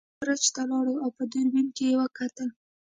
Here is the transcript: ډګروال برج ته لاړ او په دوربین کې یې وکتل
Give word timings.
ډګروال 0.03 0.19
برج 0.19 0.43
ته 0.55 0.61
لاړ 0.69 0.85
او 1.03 1.09
په 1.17 1.23
دوربین 1.31 1.67
کې 1.75 1.83
یې 1.89 1.95
وکتل 2.01 2.49